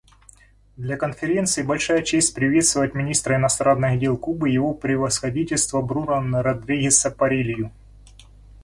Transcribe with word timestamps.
Для 0.77 0.97
Конференции 0.97 1.61
большая 1.61 2.01
честь 2.01 2.33
приветствовать 2.33 2.95
министра 2.95 3.35
иностранных 3.35 3.99
дел 3.99 4.17
Кубы 4.17 4.49
Его 4.49 4.73
Превосходительство 4.73 5.79
Бруно 5.83 6.41
Родригеса 6.41 7.11
Паррилью. 7.11 7.71